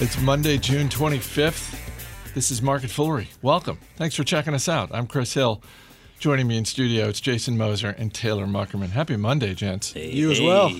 [0.00, 1.76] It's Monday, June 25th.
[2.32, 3.28] This is Market Foolery.
[3.42, 3.78] Welcome.
[3.96, 4.90] Thanks for checking us out.
[4.92, 5.60] I'm Chris Hill.
[6.20, 8.90] Joining me in studio, it's Jason Moser and Taylor Muckerman.
[8.90, 9.92] Happy Monday, gents.
[9.92, 10.70] Hey, You as well.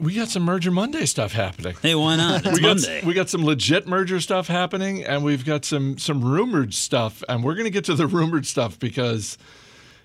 [0.00, 1.76] We got some Merger Monday stuff happening.
[1.80, 2.44] Hey, why not?
[2.44, 3.02] It's we got, Monday.
[3.04, 7.22] we got some legit merger stuff happening, and we've got some some rumored stuff.
[7.28, 9.38] And we're going to get to the rumored stuff because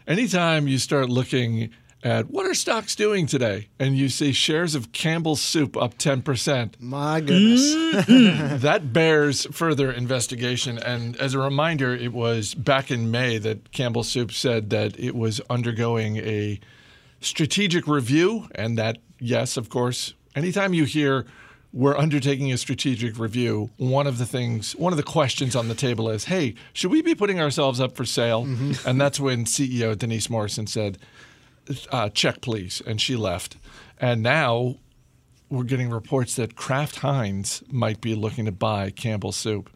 [0.08, 1.72] anytime you start looking
[2.04, 6.22] at what are stocks doing today, and you see shares of Campbell's Soup up ten
[6.22, 7.76] percent, My goodness.
[7.76, 8.58] Mm-hmm.
[8.60, 10.78] that bears further investigation.
[10.80, 15.16] And as a reminder, it was back in May that Campbell Soup said that it
[15.16, 16.60] was undergoing a
[17.20, 21.26] strategic review, and that, yes, of course, anytime you hear
[21.74, 25.76] we're undertaking a strategic review, one of the things, one of the questions on the
[25.76, 28.46] table is, hey, should we be putting ourselves up for sale?
[28.46, 28.88] Mm-hmm.
[28.88, 30.98] And that's when CEO Denise Morrison said,
[31.92, 32.82] uh, check, please.
[32.86, 33.58] And she left.
[34.00, 34.78] And now
[35.50, 39.70] we're getting reports that Kraft Heinz might be looking to buy Campbell Soup,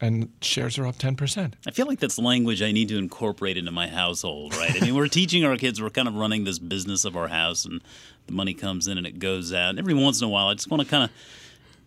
[0.00, 1.54] and shares are up 10%.
[1.66, 4.74] I feel like that's language I need to incorporate into my household, right?
[4.74, 7.64] I mean, we're teaching our kids, we're kind of running this business of our house,
[7.64, 7.80] and
[8.26, 9.70] the money comes in and it goes out.
[9.70, 11.10] And every once in a while, I just want to kind of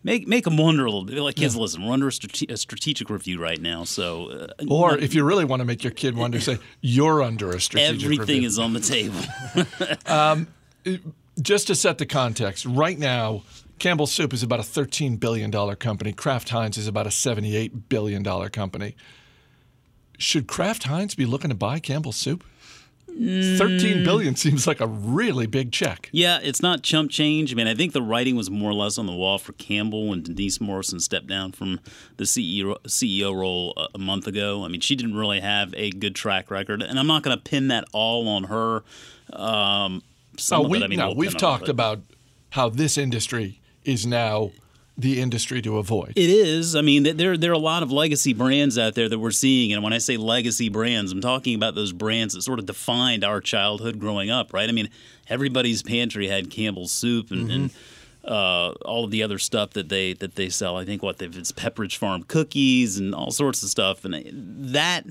[0.08, 1.20] make make them wonder a little bit.
[1.20, 4.98] Like, kids, listen, we're under a, strate- a strategic review right now, so uh, Or
[4.98, 8.24] if you really want to make your kid wonder, say, you're under a strategic review.
[8.24, 8.48] everything review.
[8.48, 9.20] is on the table.
[11.42, 13.44] Just to set the context, right now,
[13.78, 16.12] Campbell Soup is about a $13 billion company.
[16.12, 18.96] Kraft Heinz is about a $78 billion company.
[20.18, 22.44] Should Kraft Heinz be looking to buy Campbell Soup?
[23.18, 23.58] Mm.
[23.58, 26.10] $13 billion seems like a really big check.
[26.12, 27.52] Yeah, it's not chump change.
[27.52, 30.08] I mean, I think the writing was more or less on the wall for Campbell
[30.10, 31.80] when Denise Morrison stepped down from
[32.18, 34.64] the CEO CEO role a, month ago.
[34.64, 37.44] I mean, she didn't really have a good track record, and I'm not going to
[37.44, 38.84] pin that all on her.
[39.34, 40.04] Um,
[40.38, 42.00] some Oh, of we, it, I mean, no, we'll we've talked about
[42.52, 44.52] how this industry is now
[44.98, 46.14] the industry to avoid.
[46.16, 46.76] It is.
[46.76, 49.73] I mean, there there are a lot of legacy brands out there that we're seeing,
[49.73, 53.23] and when I say legacy brands, I'm talking about those brands that sort of defined
[53.23, 54.67] our childhood growing up, right?
[54.67, 54.89] I mean,
[55.30, 57.52] everybody's pantry had Campbell's soup and.
[57.52, 57.72] and
[58.26, 61.54] uh, all of the other stuff that they that they sell, I think what it's
[61.54, 65.05] Pepperidge Farm cookies and all sorts of stuff, and that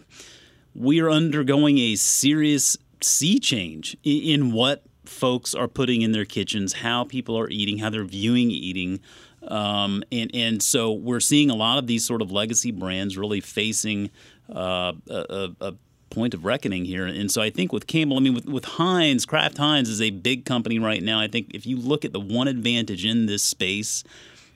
[0.74, 6.24] we are undergoing a serious sea change in, in what folks are putting in their
[6.24, 9.00] kitchens, how people are eating, how they're viewing eating.
[9.48, 13.40] Um, and, and so we're seeing a lot of these sort of legacy brands really
[13.40, 14.10] facing
[14.52, 15.74] uh, a, a,
[16.08, 17.04] point of reckoning here.
[17.04, 20.10] And so I think with Campbell, I mean, with, with Heinz, Kraft Heinz is a
[20.10, 21.20] big company right now.
[21.20, 24.02] I think if you look at the one advantage in this space,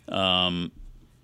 [0.08, 0.72] um,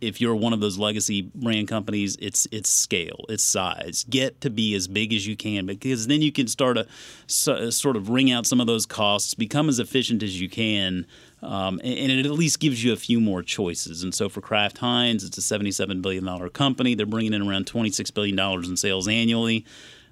[0.00, 4.04] if you're one of those legacy brand companies, it's it's scale, it's size.
[4.08, 6.86] Get to be as big as you can because then you can start to
[7.26, 11.06] so, sort of wring out some of those costs, become as efficient as you can,
[11.42, 14.02] um, and, and it at least gives you a few more choices.
[14.02, 16.94] And so for Kraft Heinz, it's a 77 billion dollar company.
[16.94, 19.64] They're bringing in around 26 billion dollars in sales annually.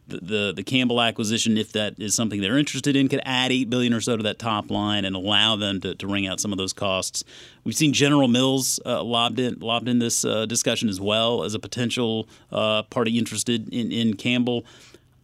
[0.07, 3.95] The, the Campbell acquisition, if that is something they're interested in, could add eight billion
[3.95, 6.59] or so to that top line and allow them to, to wring out some of
[6.59, 7.25] those costs.
[7.65, 11.55] We've seen General Mills uh, lobbed in lobbed in this uh, discussion as well as
[11.55, 14.67] a potential uh, party interested in, in Campbell.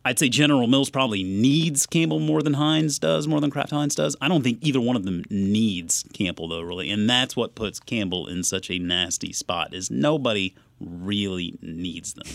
[0.02, 3.94] I'd say General Mills probably needs Campbell more than Heinz does, more than Kraft Heinz
[3.94, 4.16] does.
[4.20, 7.80] I don't think either one of them needs Campbell though, really, and that's what puts
[7.80, 9.74] Campbell in such a nasty spot.
[9.74, 12.26] Is nobody really needs them.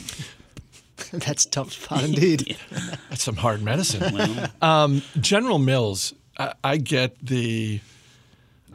[1.12, 2.58] That's tough spot indeed.
[3.10, 4.50] That's some hard medicine.
[4.62, 7.82] um, General Mills, I, I get the.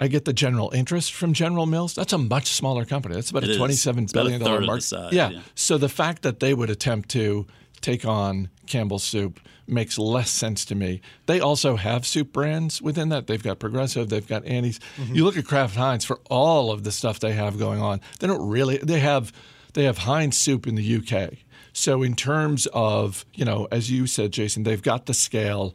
[0.02, 1.94] I get the general interest from General Mills.
[1.94, 3.16] That's a much smaller company.
[3.16, 3.58] That's about It a is.
[3.58, 4.82] twenty-seven It's about a billion dollar third of the market.
[4.82, 5.28] size, yeah.
[5.28, 5.40] yeah.
[5.54, 7.46] So the fact that they would attempt to
[7.82, 11.02] take on Campbell's Soup makes less sense to me.
[11.26, 13.26] They also have soup brands within that.
[13.26, 14.04] They've got Progresso.
[14.06, 14.80] They've got Annie's.
[15.12, 18.00] You look at Kraft Heinz for all of the stuff they have going on.
[18.20, 18.78] They don't really.
[18.78, 19.34] They have
[19.74, 21.34] they have Heinz soup in the UK.
[21.72, 25.74] So in terms of you know, as you said, Jason, they've got the scale.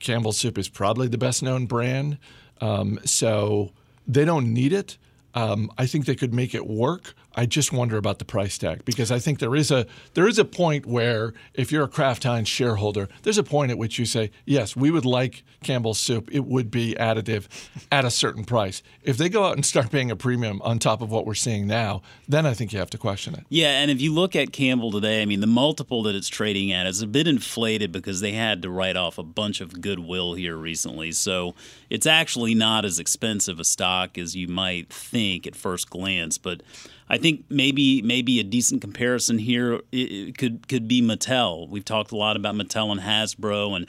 [0.00, 2.18] Campbell's Soup is probably the best known brand.
[2.60, 3.72] Um, so
[4.06, 4.96] they don't need it.
[5.34, 7.14] Um, I think they could make it work.
[7.36, 10.38] I just wonder about the price tag because I think there is a there is
[10.38, 14.04] a point where if you're a Kraft Heinz shareholder, there's a point at which you
[14.04, 16.28] say, yes, we would like Campbell's soup.
[16.32, 17.46] It would be additive
[17.90, 18.82] at a certain price.
[19.02, 21.66] If they go out and start paying a premium on top of what we're seeing
[21.66, 23.44] now, then I think you have to question it.
[23.48, 26.72] Yeah, and if you look at Campbell today, I mean, the multiple that it's trading
[26.72, 30.34] at is a bit inflated because they had to write off a bunch of goodwill
[30.34, 31.12] here recently.
[31.12, 31.54] So
[31.90, 36.38] it's actually not as expensive a stock as you might think at first glance.
[36.38, 36.62] But
[37.08, 41.68] I think maybe maybe a decent comparison here could could be Mattel.
[41.68, 43.86] We've talked a lot about Mattel and Hasbro and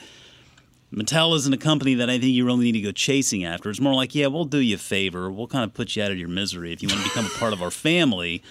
[0.94, 3.70] Mattel isn't a company that I think you really need to go chasing after.
[3.70, 5.30] It's more like, yeah, we'll do you a favor.
[5.30, 7.40] We'll kind of put you out of your misery if you want to become a
[7.40, 8.42] part of our family,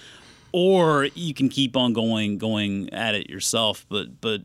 [0.57, 3.85] or you can keep on going going at it yourself.
[3.89, 4.43] But but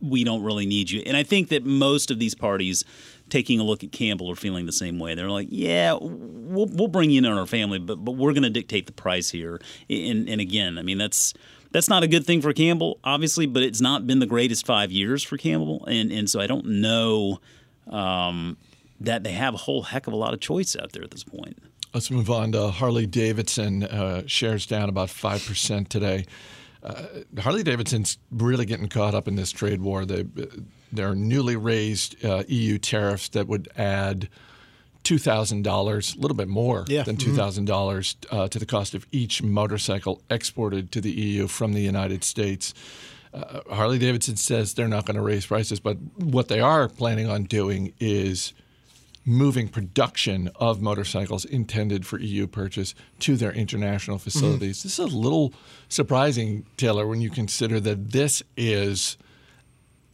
[0.00, 1.02] we don't really need you.
[1.04, 2.84] And I think that most of these parties
[3.30, 5.16] taking a look at Campbell are feeling the same way.
[5.16, 8.44] They're like, yeah, we'll, we'll bring you in on our family, but but we're going
[8.44, 9.60] to dictate the price here.
[9.90, 11.34] And and again, I mean that's
[11.72, 14.92] that's not a good thing for Campbell, obviously, but it's not been the greatest five
[14.92, 17.40] years for Campbell, and and so I don't know
[17.88, 18.56] um,
[19.00, 21.24] that they have a whole heck of a lot of choice out there at this
[21.24, 21.58] point.
[21.94, 23.84] Let's move on to Harley Davidson.
[23.84, 26.26] Uh, shares down about five percent today.
[26.82, 27.04] Uh,
[27.38, 30.04] Harley Davidson's really getting caught up in this trade war.
[30.04, 30.26] They,
[30.92, 34.28] their newly raised uh, EU tariffs that would add
[35.04, 37.02] $2,000, a little bit more yeah.
[37.02, 38.36] than $2,000 mm-hmm.
[38.36, 42.74] uh, to the cost of each motorcycle exported to the EU from the United States.
[43.32, 47.28] Uh, Harley Davidson says they're not going to raise prices, but what they are planning
[47.28, 48.52] on doing is
[49.24, 54.78] moving production of motorcycles intended for EU purchase to their international facilities.
[54.78, 54.86] Mm-hmm.
[54.88, 55.54] This is a little
[55.88, 59.16] surprising, Taylor, when you consider that this is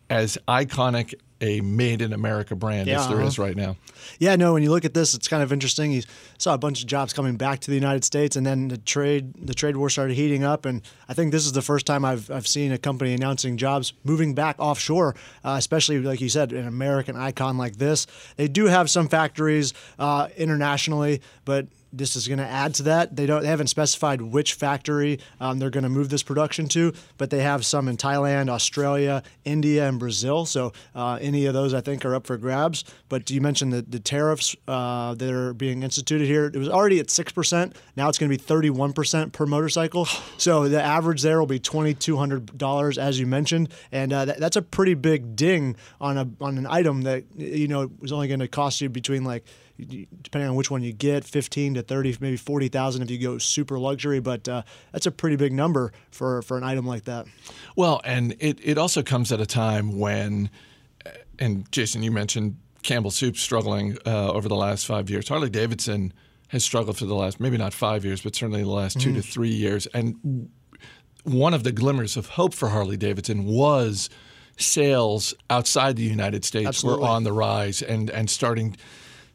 [0.08, 3.26] as iconic a made in America brand yeah, as there uh-huh.
[3.26, 3.76] is right now.
[4.19, 5.92] Yeah, no, when you look at this, it's kind of interesting.
[5.92, 6.02] You
[6.38, 9.34] saw a bunch of jobs coming back to the United States and then the trade
[9.46, 12.31] the trade war started heating up and I think this is the first time I've,
[12.31, 15.14] I've seen a company announcing jobs moving back offshore,
[15.44, 18.06] uh, especially like you said, an American icon like this.
[18.37, 23.16] They do have some factories uh, internationally, but this is going to add to that.
[23.16, 26.92] They don't they haven't specified which factory um, they're going to move this production to,
[27.19, 30.46] but they have some in Thailand, Australia, India, and Brazil.
[30.46, 32.84] So uh, any of those I think are up for grabs.
[33.08, 36.46] But you mentioned the, the tariffs uh, that are being instituted here.
[36.46, 37.76] It was already at six percent.
[37.96, 40.06] Now it's going to be thirty one percent per motorcycle.
[40.37, 44.25] So the average there will be twenty two hundred dollars, as you mentioned, and uh,
[44.25, 48.10] that, that's a pretty big ding on a on an item that you know was
[48.10, 49.44] only going to cost you between like
[49.80, 53.78] depending on which one you get, 15 to 30, maybe 40,000 if you go super
[53.78, 54.20] luxury.
[54.20, 54.62] But uh,
[54.92, 57.26] that's a pretty big number for, for an item like that.
[57.76, 60.50] Well, and it, it also comes at a time when,
[61.04, 65.28] uh, and Jason, you mentioned Campbell Soup struggling uh, over the last five years.
[65.28, 66.12] Harley Davidson
[66.48, 69.22] has struggled for the last, maybe not five years, but certainly the last two to
[69.22, 69.86] three years.
[69.88, 70.50] And
[71.22, 74.10] one of the glimmers of hope for Harley Davidson was
[74.56, 77.02] sales outside the United States Absolutely.
[77.02, 78.76] were on the rise and, and starting–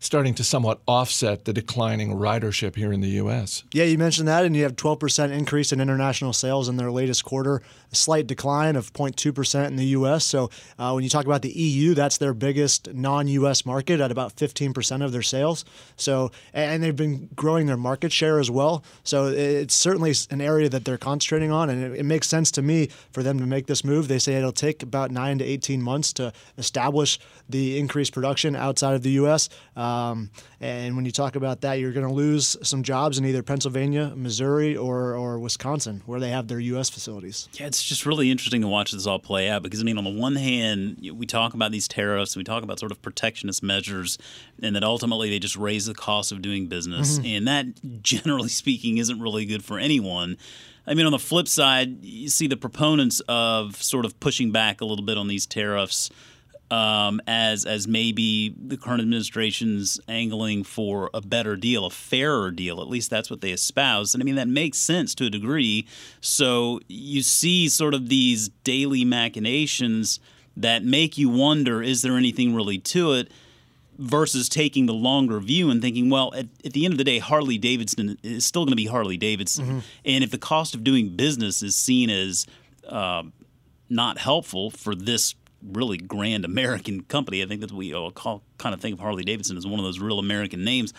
[0.05, 3.63] starting to somewhat offset the declining ridership here in the U.S.
[3.73, 7.25] Yeah, you mentioned that, and you have 12% increase in international sales in their latest
[7.25, 7.61] quarter,
[7.91, 10.23] a slight decline of 0.2% in the U.S.
[10.23, 13.65] So uh, when you talk about the EU, that's their biggest non-U.S.
[13.65, 15.65] market at about 15% of their sales.
[15.95, 18.83] So and they've been growing their market share as well.
[19.03, 22.61] So it's certainly an area that they're concentrating on, and it, it makes sense to
[22.61, 24.07] me for them to make this move.
[24.07, 27.19] They say it'll take about nine to 18 months to establish
[27.49, 29.49] the increased production outside of the U.S.
[29.75, 33.25] Uh, um, and when you talk about that, you're going to lose some jobs in
[33.25, 36.89] either Pennsylvania, Missouri, or, or Wisconsin, where they have their U.S.
[36.89, 37.47] facilities.
[37.53, 40.03] Yeah, it's just really interesting to watch this all play out because, I mean, on
[40.03, 44.17] the one hand, we talk about these tariffs, we talk about sort of protectionist measures,
[44.61, 47.19] and that ultimately they just raise the cost of doing business.
[47.19, 47.25] Mm-hmm.
[47.27, 50.37] And that, generally speaking, isn't really good for anyone.
[50.87, 54.81] I mean, on the flip side, you see the proponents of sort of pushing back
[54.81, 56.11] a little bit on these tariffs
[56.71, 62.81] um, as as maybe the current administration's angling for a better deal, a fairer deal.
[62.81, 65.87] At least that's what they espouse, and I mean that makes sense to a degree.
[66.21, 70.19] So you see sort of these daily machinations
[70.57, 73.31] that make you wonder: is there anything really to it?
[73.97, 77.19] Versus taking the longer view and thinking, well, at, at the end of the day,
[77.19, 79.79] Harley Davidson is still going to be Harley Davidson, mm-hmm.
[80.03, 82.45] and if the cost of doing business is seen as
[82.89, 83.23] uh,
[83.89, 85.33] not helpful for this
[85.71, 87.43] really grand American company.
[87.43, 89.85] I think that we all call, kind of think of Harley Davidson as one of
[89.85, 90.93] those real American names.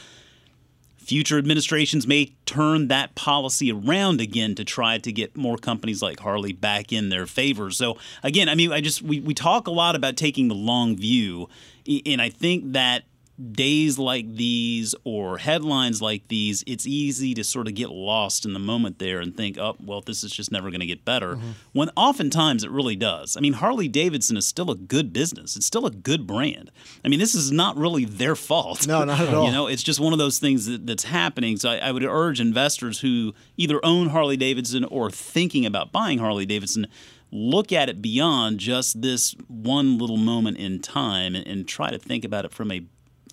[0.96, 6.18] Future administrations may turn that policy around again to try to get more companies like
[6.18, 7.70] Harley back in their favor.
[7.70, 10.96] So again, I mean, I just we, we talk a lot about taking the long
[10.96, 11.49] view,
[12.04, 13.04] and I think that
[13.52, 18.52] days like these or headlines like these, it's easy to sort of get lost in
[18.52, 21.36] the moment there and think, oh, well, this is just never going to get better.
[21.36, 21.50] Mm-hmm.
[21.72, 23.36] When oftentimes it really does.
[23.36, 26.70] I mean, Harley Davidson is still a good business, it's still a good brand.
[27.04, 28.86] I mean, this is not really their fault.
[28.86, 29.46] No, not at all.
[29.46, 31.56] You know, it's just one of those things that, that's happening.
[31.56, 36.18] So I, I would urge investors who either own Harley Davidson or thinking about buying
[36.18, 36.86] Harley Davidson
[37.32, 41.98] look at it beyond just this one little moment in time and, and, try to
[41.98, 42.86] think about it from a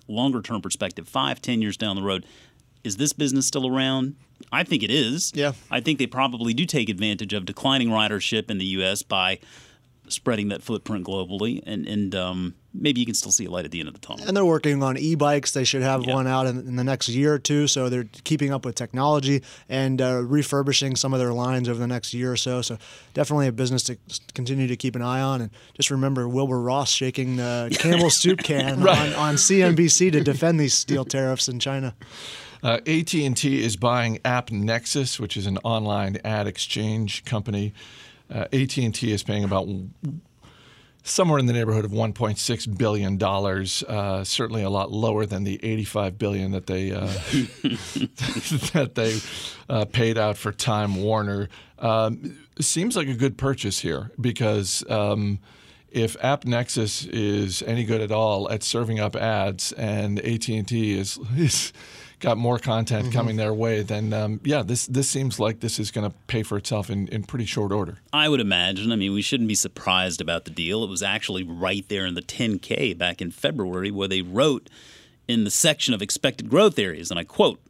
[0.08, 2.26] longer term perspective, five, ten years down the road,
[2.82, 4.16] is this business still around?
[4.52, 5.32] I think it is.
[5.34, 5.52] Yeah.
[5.70, 9.02] I think they probably do take advantage of declining ridership in the U.S.
[9.02, 9.38] by
[10.08, 11.62] spreading that footprint globally.
[11.66, 14.00] And, and um, maybe you can still see a light at the end of the
[14.00, 14.26] tunnel.
[14.26, 15.52] And they're working on e-bikes.
[15.52, 16.14] They should have yeah.
[16.14, 17.66] one out in, in, the next year or two.
[17.66, 21.86] So they're keeping up with technology and uh, refurbishing some of their lines over the
[21.86, 22.62] next year or so.
[22.62, 22.76] So
[23.14, 23.96] definitely a business to
[24.34, 25.40] continue to keep an eye on.
[25.40, 28.98] And just remember Wilbur Ross shaking the Campbell soup can right.
[28.98, 31.94] on, on CNBC to defend these steel tariffs in China.
[32.62, 37.74] Uh, AT&T is buying AppNexus, which is an online ad exchange company.
[38.32, 39.68] Uh, AT&T is paying about
[41.04, 43.84] somewhere in the neighborhood of 1.6 billion dollars.
[43.84, 47.06] Uh, certainly a lot lower than the 85 billion that they uh,
[48.72, 49.18] that they
[49.68, 51.48] uh, paid out for Time Warner.
[51.78, 54.82] Um, seems like a good purchase here because.
[54.90, 55.38] Um,
[55.90, 60.98] if AppNexus is any good at all at serving up ads, and AT and T
[60.98, 61.72] is, is
[62.24, 63.12] got more content mm-hmm.
[63.12, 66.42] coming their way, then um, yeah, this this seems like this is going to pay
[66.42, 67.98] for itself in, in pretty short order.
[68.12, 68.90] I would imagine.
[68.90, 70.82] I mean, we shouldn't be surprised about the deal.
[70.82, 74.70] It was actually right there in the 10K back in February where they wrote
[75.28, 77.60] in the section of expected growth areas, and I quote,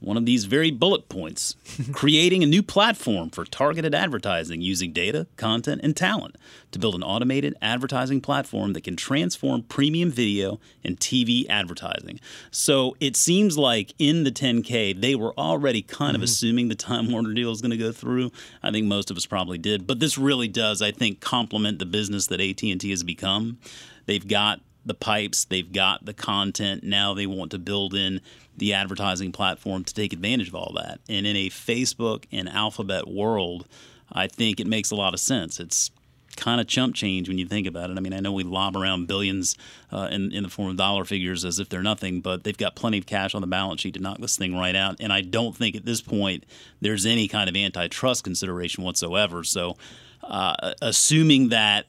[0.00, 1.56] one of these very bullet points
[1.92, 6.36] creating a new platform for targeted advertising using data, content, and talent
[6.70, 12.20] to build an automated advertising platform that can transform premium video and TV advertising.
[12.50, 16.16] So it seems like in the 10K, they were already kind mm-hmm.
[16.16, 18.30] of assuming the Time Warner deal is going to go through.
[18.62, 19.86] I think most of us probably did.
[19.86, 23.58] But this really does, I think, complement the business that AT&T has become.
[24.06, 26.82] They've got the pipes, they've got the content.
[26.82, 28.20] Now they want to build in
[28.56, 31.00] the advertising platform to take advantage of all that.
[31.08, 33.66] And in a Facebook and Alphabet world,
[34.12, 35.60] I think it makes a lot of sense.
[35.60, 35.90] It's
[36.36, 37.98] kind of chump change when you think about it.
[37.98, 39.56] I mean, I know we lob around billions
[39.92, 42.76] uh, in, in the form of dollar figures as if they're nothing, but they've got
[42.76, 44.96] plenty of cash on the balance sheet to knock this thing right out.
[45.00, 46.44] And I don't think at this point
[46.80, 49.44] there's any kind of antitrust consideration whatsoever.
[49.44, 49.76] So,
[50.22, 51.86] uh, assuming that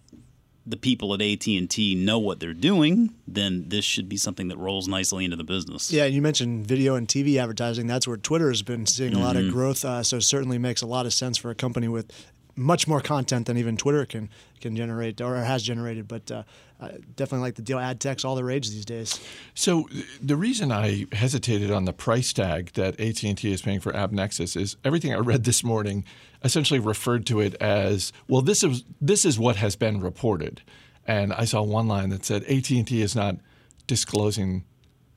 [0.70, 4.88] the people at AT&T know what they're doing, then this should be something that rolls
[4.88, 5.92] nicely into the business.
[5.92, 7.88] Yeah, you mentioned video and TV advertising.
[7.88, 9.24] That's where Twitter has been seeing a mm-hmm.
[9.24, 9.52] lot of mm-hmm.
[9.52, 9.84] growth.
[9.84, 12.12] Uh, so it certainly makes a lot of sense for a company with
[12.60, 16.08] much more content than even Twitter can can generate or has generated.
[16.08, 16.44] But uh,
[16.80, 17.80] I definitely like the deal.
[17.80, 19.20] Ad tech's all the rage these days.
[19.54, 19.88] So
[20.22, 23.92] the reason I hesitated on the price tag that AT and T is paying for
[23.94, 26.04] AppNexus is everything I read this morning
[26.44, 28.42] essentially referred to it as well.
[28.42, 30.62] This is this is what has been reported,
[31.08, 33.38] and I saw one line that said AT and T is not
[33.88, 34.66] disclosing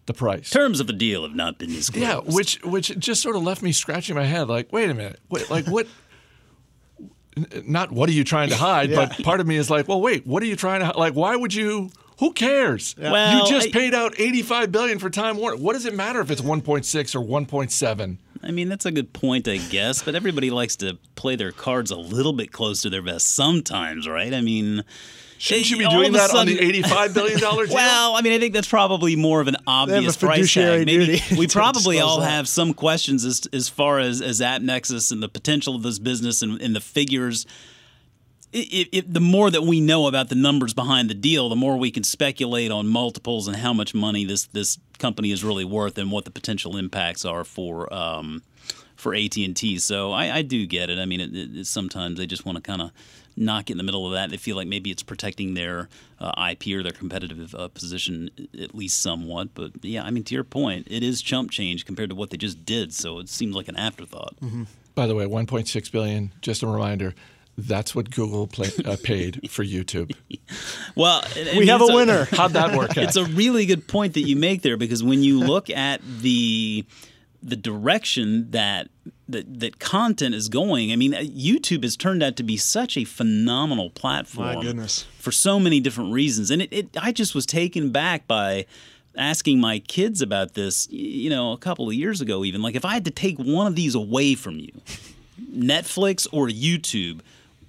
[0.06, 0.50] the price.
[0.50, 2.02] Terms of the deal have not been disclosed.
[2.02, 5.20] Yeah, which which just sort of left me scratching my head, like, wait a minute,
[5.28, 5.86] wait, like what?
[7.64, 9.06] Not what are you trying to hide, yeah.
[9.06, 11.14] but part of me is like, well, wait, what are you trying to like?
[11.14, 11.90] Why would you?
[12.18, 12.94] Who cares?
[12.98, 13.10] Yeah.
[13.10, 15.56] Well, you just I, paid out 85 billion for Time Warner.
[15.56, 18.16] What does it matter if it's 1.6 or 1.7?
[18.44, 20.02] I mean, that's a good point, I guess.
[20.02, 24.06] But everybody likes to play their cards a little bit close to their vest sometimes,
[24.06, 24.32] right?
[24.32, 24.84] I mean.
[25.42, 27.68] Shouldn't you be doing that sudden, on the eighty-five billion dollars?
[27.70, 27.74] Deal?
[27.74, 30.86] Well, I mean, I think that's probably more of an obvious price tag.
[30.86, 32.30] Maybe we probably all that.
[32.30, 36.42] have some questions as as far as as AppNexus and the potential of this business
[36.42, 37.44] and, and the figures.
[38.52, 41.76] It, it, the more that we know about the numbers behind the deal, the more
[41.76, 45.98] we can speculate on multiples and how much money this this company is really worth
[45.98, 48.44] and what the potential impacts are for um,
[48.94, 49.80] for AT and T.
[49.80, 50.98] So I, I, do get it.
[50.98, 52.92] I mean, it, sometimes they just want to kind of
[53.36, 54.30] not get in the middle of that.
[54.30, 55.88] They feel like maybe it's protecting their
[56.20, 59.54] uh, IP or their competitive uh, position at least somewhat.
[59.54, 62.36] But yeah, I mean, to your point, it is chump change compared to what they
[62.36, 62.92] just did.
[62.92, 64.36] So it seems like an afterthought.
[64.40, 64.64] Mm-hmm.
[64.94, 66.32] By the way, 1.6 billion.
[66.40, 67.14] Just a reminder.
[67.58, 70.14] That's what Google play, uh, paid for YouTube.
[70.96, 71.22] well,
[71.56, 72.24] we have a, a winner.
[72.30, 72.96] How'd that work?
[72.96, 76.86] It's a really good point that you make there because when you look at the
[77.42, 78.88] the direction that
[79.32, 80.92] that that content is going.
[80.92, 85.06] I mean, uh, YouTube has turned out to be such a phenomenal platform My goodness,
[85.18, 88.66] for so many different reasons, and it, it I just was taken back by
[89.16, 92.44] asking my kids about this, you know, a couple of years ago.
[92.44, 94.72] Even like if I had to take one of these away from you,
[95.52, 97.20] Netflix or YouTube.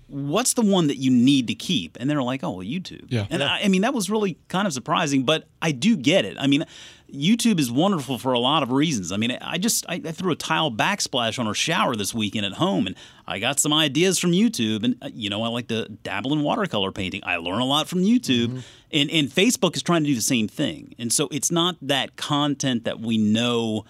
[0.10, 1.98] What's the one that you need to keep?
[2.00, 3.26] And they're like, "Oh, well, YouTube." Yeah.
[3.32, 3.52] And yeah.
[3.52, 6.38] I, I mean, that was really kind of surprising, but I do get it.
[6.40, 6.66] I mean,
[7.14, 9.12] YouTube is wonderful for a lot of reasons.
[9.12, 12.46] I mean, I just I, I, threw a tile backsplash on our shower this weekend
[12.46, 12.96] at home, and
[13.28, 14.84] I got some ideas from YouTube.
[14.84, 17.22] And uh, you know, I like to dabble in watercolor painting.
[17.24, 18.60] I learn a lot from YouTube, mm-hmm.
[18.92, 20.96] and and Facebook is trying to do the same thing.
[20.98, 23.86] And so it's not that content that we know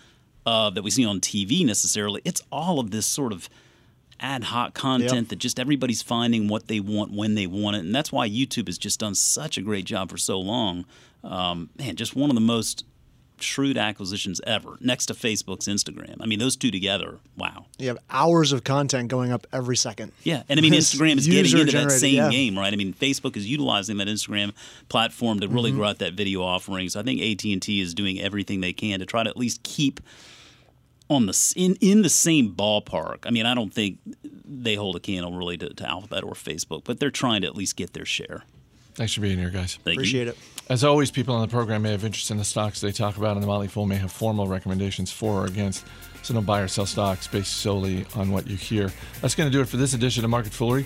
[0.45, 2.21] uh, that we see on TV necessarily.
[2.25, 3.49] It's all of this sort of
[4.19, 5.27] ad hoc content yep.
[5.29, 8.67] that just everybody's finding what they want when they want it, and that's why YouTube
[8.67, 10.83] has just done such a great job for so long.
[11.23, 12.83] Um, man, just one of the most
[13.39, 16.15] shrewd acquisitions ever, next to Facebook's Instagram.
[16.21, 17.65] I mean, those two together, wow.
[17.77, 20.11] You have hours of content going up every second.
[20.23, 22.29] Yeah, and I mean, Instagram is getting into that same yeah.
[22.29, 22.71] game, right?
[22.73, 24.53] I mean, Facebook is utilizing that Instagram
[24.89, 25.55] platform to Mm-hmm.
[25.55, 26.89] really grow out that video offering.
[26.89, 29.37] So I think AT and T is doing everything they can to try to at
[29.37, 29.99] least keep
[31.09, 33.19] on the in in the same ballpark.
[33.25, 33.99] I mean, I don't think
[34.45, 37.55] they hold a candle really to, to Alphabet or Facebook, but they're trying to at
[37.55, 38.43] least get their share.
[38.95, 39.77] Thanks for being here, guys.
[39.83, 40.31] Thank Appreciate you.
[40.31, 40.37] it.
[40.69, 43.33] As always, people on the program may have interest in the stocks they talk about,
[43.35, 45.85] and the Motley Fool may have formal recommendations for or against.
[46.21, 48.89] So don't buy or sell stocks based solely on what you hear.
[49.21, 50.85] That's going to do it for this edition of Market Foolery.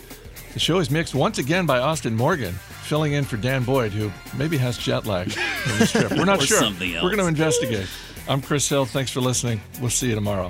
[0.53, 4.11] The show is mixed once again by Austin Morgan, filling in for Dan Boyd, who
[4.35, 6.11] maybe has jet lag from this trip.
[6.11, 6.63] We're not sure.
[6.63, 7.87] We're going to investigate.
[8.27, 8.85] I'm Chris Hill.
[8.85, 9.61] Thanks for listening.
[9.79, 10.49] We'll see you tomorrow.